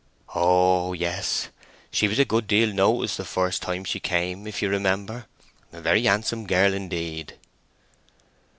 "Oh 0.33 0.93
yes; 0.93 1.49
she 1.91 2.07
was 2.07 2.17
a 2.17 2.25
good 2.25 2.47
deal 2.47 2.73
noticed 2.73 3.17
the 3.17 3.23
first 3.23 3.61
time 3.61 3.83
she 3.83 3.99
came, 3.99 4.47
if 4.47 4.59
you 4.59 4.67
remember. 4.67 5.27
A 5.71 5.79
very 5.79 6.01
handsome 6.05 6.47
girl 6.47 6.73
indeed." 6.73 7.37